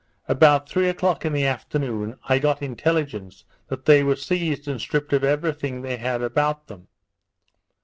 [0.27, 5.13] About three o'clock in the afternoon, I got intelligence that they were seized and stripped
[5.13, 6.87] of every thing they had about them.